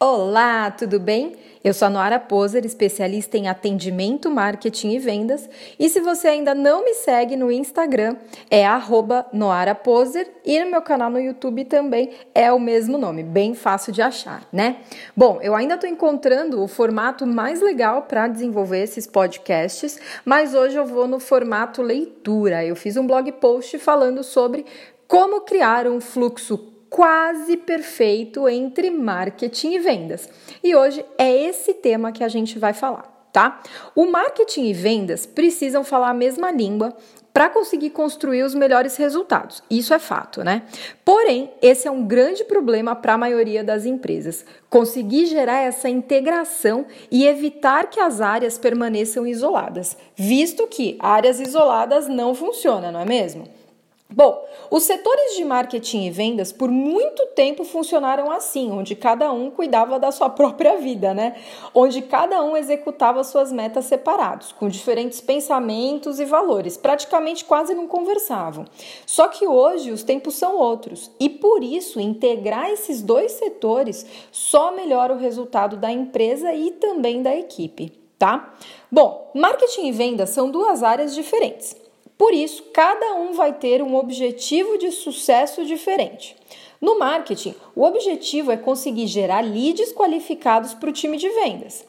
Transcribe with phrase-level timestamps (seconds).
[0.00, 1.36] Olá, tudo bem?
[1.62, 5.48] Eu sou a Noara Poser, especialista em atendimento, marketing e vendas.
[5.78, 8.16] E se você ainda não me segue no Instagram,
[8.50, 8.64] é
[9.32, 14.02] @noaraposer e no meu canal no YouTube também é o mesmo nome, bem fácil de
[14.02, 14.78] achar, né?
[15.16, 20.76] Bom, eu ainda estou encontrando o formato mais legal para desenvolver esses podcasts, mas hoje
[20.76, 22.64] eu vou no formato leitura.
[22.64, 24.66] Eu fiz um blog post falando sobre
[25.06, 30.28] como criar um fluxo quase perfeito entre marketing e vendas.
[30.62, 33.12] E hoje é esse tema que a gente vai falar.
[33.32, 33.60] Tá?
[33.96, 36.96] O marketing e vendas precisam falar a mesma língua
[37.32, 39.60] para conseguir construir os melhores resultados.
[39.68, 40.62] Isso é fato, né?
[41.04, 44.46] Porém, esse é um grande problema para a maioria das empresas.
[44.70, 52.06] Conseguir gerar essa integração e evitar que as áreas permaneçam isoladas, visto que áreas isoladas
[52.06, 53.48] não funcionam, não é mesmo?
[54.16, 59.50] Bom, os setores de marketing e vendas por muito tempo funcionaram assim, onde cada um
[59.50, 61.34] cuidava da sua própria vida, né?
[61.74, 67.88] Onde cada um executava suas metas separados, com diferentes pensamentos e valores, praticamente quase não
[67.88, 68.66] conversavam.
[69.04, 74.70] Só que hoje os tempos são outros e por isso integrar esses dois setores só
[74.70, 78.54] melhora o resultado da empresa e também da equipe, tá?
[78.88, 81.83] Bom, marketing e vendas são duas áreas diferentes.
[82.16, 86.36] Por isso, cada um vai ter um objetivo de sucesso diferente.
[86.80, 91.84] No marketing, o objetivo é conseguir gerar leads qualificados para o time de vendas.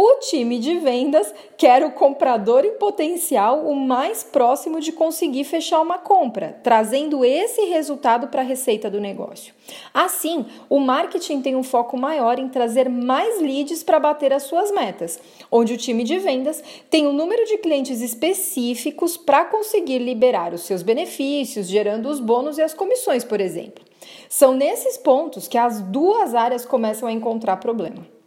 [0.00, 5.80] O time de vendas quer o comprador em potencial o mais próximo de conseguir fechar
[5.80, 9.52] uma compra, trazendo esse resultado para a receita do negócio.
[9.92, 14.70] Assim, o marketing tem um foco maior em trazer mais leads para bater as suas
[14.70, 15.18] metas,
[15.50, 20.60] onde o time de vendas tem um número de clientes específicos para conseguir liberar os
[20.60, 23.84] seus benefícios, gerando os bônus e as comissões, por exemplo.
[24.28, 28.17] São nesses pontos que as duas áreas começam a encontrar problema.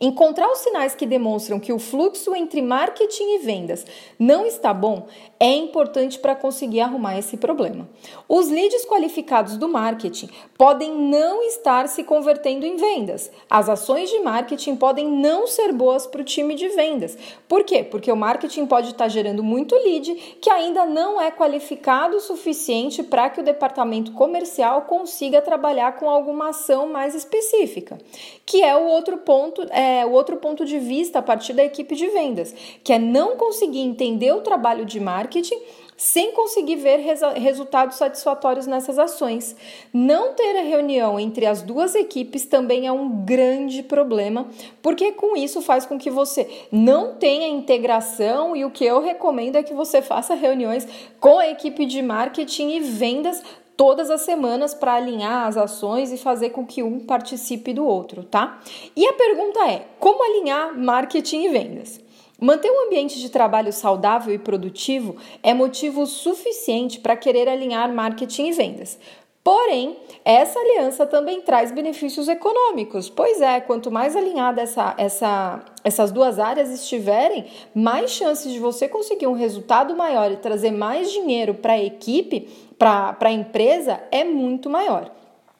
[0.00, 3.84] Encontrar os sinais que demonstram que o fluxo entre marketing e vendas
[4.16, 5.08] não está bom
[5.40, 7.88] é importante para conseguir arrumar esse problema.
[8.28, 13.30] Os leads qualificados do marketing podem não estar se convertendo em vendas.
[13.50, 17.18] As ações de marketing podem não ser boas para o time de vendas.
[17.48, 17.82] Por quê?
[17.82, 23.02] Porque o marketing pode estar gerando muito lead que ainda não é qualificado o suficiente
[23.02, 27.98] para que o departamento comercial consiga trabalhar com alguma ação mais específica,
[28.46, 29.62] que é o outro ponto.
[29.70, 32.54] É, é, o outro ponto de vista a partir da equipe de vendas,
[32.84, 35.58] que é não conseguir entender o trabalho de marketing
[35.96, 37.00] sem conseguir ver
[37.34, 39.56] resultados satisfatórios nessas ações.
[39.92, 44.46] Não ter a reunião entre as duas equipes também é um grande problema,
[44.80, 49.56] porque com isso faz com que você não tenha integração e o que eu recomendo
[49.56, 50.86] é que você faça reuniões
[51.18, 53.42] com a equipe de marketing e vendas
[53.78, 58.24] todas as semanas para alinhar as ações e fazer com que um participe do outro,
[58.24, 58.60] tá?
[58.94, 62.00] E a pergunta é: como alinhar marketing e vendas?
[62.40, 68.48] Manter um ambiente de trabalho saudável e produtivo é motivo suficiente para querer alinhar marketing
[68.48, 68.98] e vendas.
[69.42, 73.08] Porém, essa aliança também traz benefícios econômicos.
[73.08, 78.86] Pois é, quanto mais alinhada essa, essa, essas duas áreas estiverem, mais chances de você
[78.86, 84.24] conseguir um resultado maior e trazer mais dinheiro para a equipe, para a empresa, é
[84.24, 85.10] muito maior.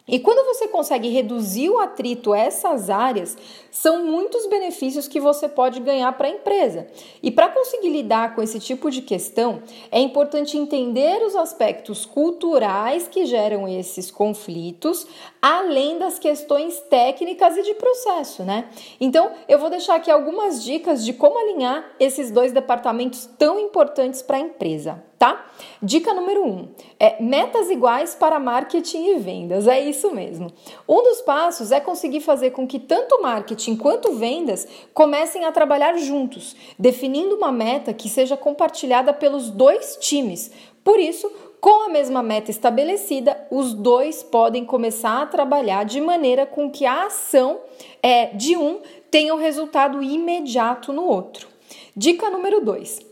[0.08, 3.36] E quando você consegue reduzir o atrito a essas áreas,
[3.70, 6.86] são muitos benefícios que você pode ganhar para a empresa.
[7.22, 9.62] E para conseguir lidar com esse tipo de questão,
[9.92, 15.06] é importante entender os aspectos culturais que geram esses conflitos,
[15.42, 18.70] além das questões técnicas e de processo, né?
[18.98, 24.22] Então, eu vou deixar aqui algumas dicas de como alinhar esses dois departamentos tão importantes
[24.22, 25.44] para a empresa tá?
[25.82, 26.68] Dica número 1 um,
[26.98, 29.66] é metas iguais para marketing e vendas.
[29.66, 30.52] É isso mesmo.
[30.88, 35.96] Um dos passos é conseguir fazer com que tanto marketing quanto vendas comecem a trabalhar
[35.98, 40.50] juntos, definindo uma meta que seja compartilhada pelos dois times.
[40.84, 41.30] Por isso,
[41.60, 46.86] com a mesma meta estabelecida, os dois podem começar a trabalhar de maneira com que
[46.86, 47.58] a ação
[48.00, 51.48] é, de um tenha um resultado imediato no outro.
[51.96, 53.07] Dica número 2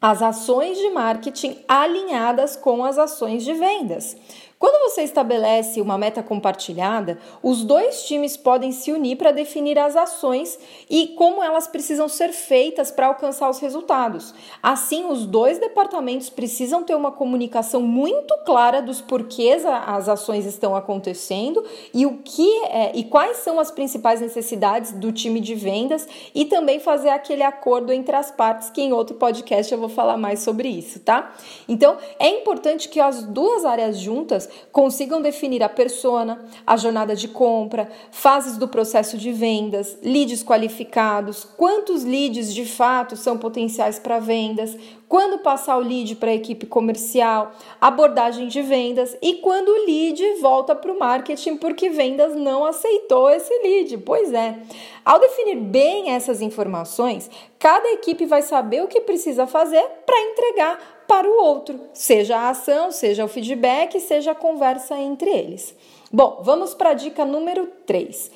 [0.00, 4.16] as ações de marketing alinhadas com as ações de vendas.
[4.60, 9.96] Quando você estabelece uma meta compartilhada, os dois times podem se unir para definir as
[9.96, 10.58] ações
[10.90, 14.34] e como elas precisam ser feitas para alcançar os resultados.
[14.62, 20.76] Assim, os dois departamentos precisam ter uma comunicação muito clara dos porquês as ações estão
[20.76, 21.64] acontecendo
[21.94, 26.44] e o que é, e quais são as principais necessidades do time de vendas e
[26.44, 30.40] também fazer aquele acordo entre as partes, que em outro podcast eu vou falar mais
[30.40, 31.34] sobre isso, tá?
[31.66, 37.28] Então, é importante que as duas áreas juntas consigam definir a persona, a jornada de
[37.28, 44.18] compra, fases do processo de vendas, leads qualificados, quantos leads de fato são potenciais para
[44.18, 44.76] vendas,
[45.10, 47.50] quando passar o lead para a equipe comercial,
[47.80, 53.28] abordagem de vendas e quando o lead volta para o marketing porque vendas não aceitou
[53.28, 53.98] esse lead.
[53.98, 54.56] Pois é.
[55.04, 60.99] Ao definir bem essas informações, cada equipe vai saber o que precisa fazer para entregar
[61.10, 65.74] para o outro, seja a ação, seja o feedback, seja a conversa entre eles.
[66.12, 68.30] Bom, vamos para a dica número 3: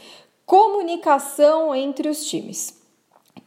[0.45, 2.84] comunicação entre os times.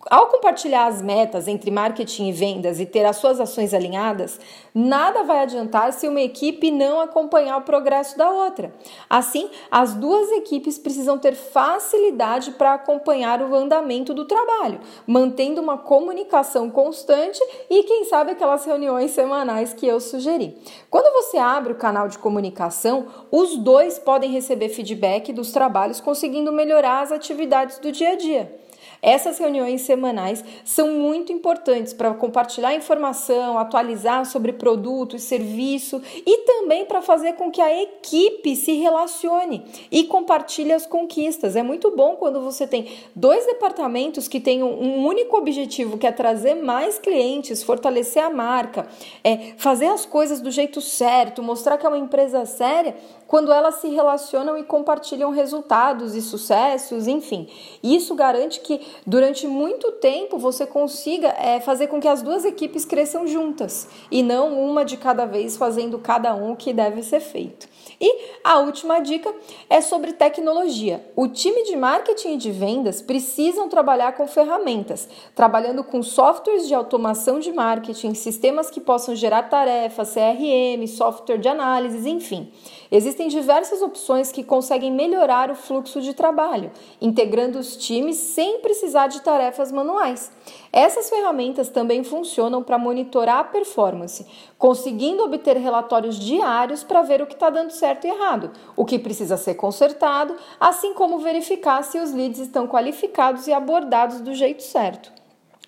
[0.09, 4.39] Ao compartilhar as metas entre marketing e vendas e ter as suas ações alinhadas,
[4.73, 8.73] nada vai adiantar se uma equipe não acompanhar o progresso da outra.
[9.09, 15.77] Assim, as duas equipes precisam ter facilidade para acompanhar o andamento do trabalho, mantendo uma
[15.77, 17.39] comunicação constante
[17.69, 20.57] e, quem sabe, aquelas reuniões semanais que eu sugeri.
[20.89, 26.53] Quando você abre o canal de comunicação, os dois podem receber feedback dos trabalhos, conseguindo
[26.53, 28.67] melhorar as atividades do dia a dia.
[29.01, 36.39] Essas reuniões semanais são muito importantes para compartilhar informação, atualizar sobre produto e serviço e
[36.39, 41.55] também para fazer com que a equipe se relacione e compartilhe as conquistas.
[41.55, 46.11] É muito bom quando você tem dois departamentos que têm um único objetivo, que é
[46.11, 48.87] trazer mais clientes, fortalecer a marca,
[49.23, 52.95] é fazer as coisas do jeito certo, mostrar que é uma empresa séria
[53.27, 57.47] quando elas se relacionam e compartilham resultados e sucessos, enfim.
[57.83, 62.85] Isso garante que durante muito tempo você consiga é, fazer com que as duas equipes
[62.85, 67.19] cresçam juntas e não uma de cada vez fazendo cada um o que deve ser
[67.19, 67.67] feito.
[67.99, 69.33] E a última dica
[69.69, 71.03] é sobre tecnologia.
[71.15, 76.75] O time de marketing e de vendas precisam trabalhar com ferramentas, trabalhando com softwares de
[76.75, 82.51] automação de marketing, sistemas que possam gerar tarefas, CRM, software de análise, enfim.
[82.91, 89.07] Existem diversas opções que conseguem melhorar o fluxo de trabalho, integrando os times sem precisar
[89.07, 90.31] de tarefas manuais.
[90.71, 94.25] Essas ferramentas também funcionam para monitorar a performance,
[94.57, 98.99] conseguindo obter relatórios diários para ver o que está dando certo e errado, o que
[98.99, 104.61] precisa ser consertado, assim como verificar se os leads estão qualificados e abordados do jeito
[104.61, 105.11] certo.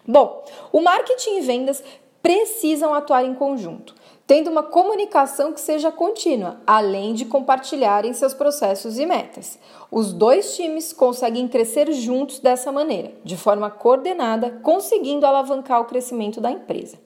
[0.07, 1.83] Bom, o marketing e vendas
[2.21, 3.95] precisam atuar em conjunto
[4.30, 9.58] tendo uma comunicação que seja contínua, além de compartilharem seus processos e metas.
[9.90, 16.40] Os dois times conseguem crescer juntos dessa maneira, de forma coordenada, conseguindo alavancar o crescimento
[16.40, 17.00] da empresa.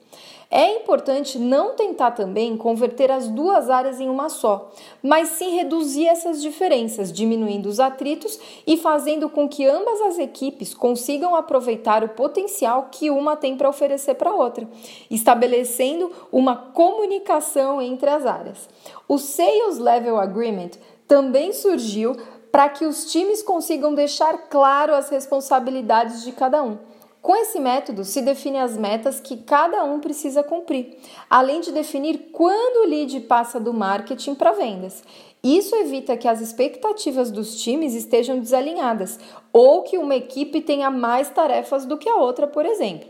[0.56, 4.70] É importante não tentar também converter as duas áreas em uma só,
[5.02, 10.72] mas sim reduzir essas diferenças, diminuindo os atritos e fazendo com que ambas as equipes
[10.72, 14.68] consigam aproveitar o potencial que uma tem para oferecer para a outra,
[15.10, 18.68] estabelecendo uma comunicação entre as áreas.
[19.08, 20.70] O Sales Level Agreement
[21.08, 22.16] também surgiu
[22.52, 26.78] para que os times consigam deixar claro as responsabilidades de cada um.
[27.24, 30.98] Com esse método, se define as metas que cada um precisa cumprir,
[31.30, 35.02] além de definir quando o lead passa do marketing para vendas.
[35.42, 39.18] Isso evita que as expectativas dos times estejam desalinhadas
[39.54, 43.08] ou que uma equipe tenha mais tarefas do que a outra, por exemplo.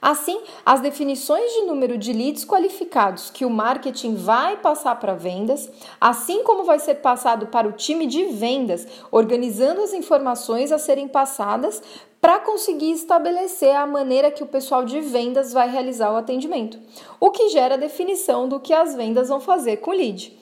[0.00, 5.70] Assim, as definições de número de leads qualificados que o marketing vai passar para vendas,
[6.00, 11.08] assim como vai ser passado para o time de vendas, organizando as informações a serem
[11.08, 11.82] passadas
[12.26, 16.76] para conseguir estabelecer a maneira que o pessoal de vendas vai realizar o atendimento,
[17.20, 20.36] o que gera a definição do que as vendas vão fazer com o lead.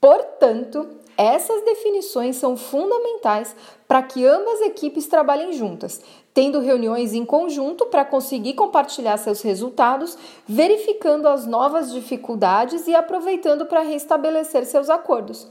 [0.00, 3.54] Portanto, essas definições são fundamentais
[3.86, 6.00] para que ambas equipes trabalhem juntas,
[6.32, 10.16] tendo reuniões em conjunto para conseguir compartilhar seus resultados,
[10.46, 15.46] verificando as novas dificuldades e aproveitando para restabelecer seus acordos.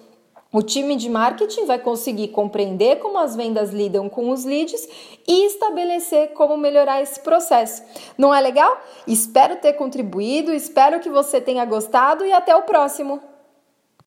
[0.55, 4.87] O time de marketing vai conseguir compreender como as vendas lidam com os leads
[5.27, 7.83] e estabelecer como melhorar esse processo.
[8.17, 8.81] Não é legal?
[9.05, 13.34] Espero ter contribuído, espero que você tenha gostado e até o próximo!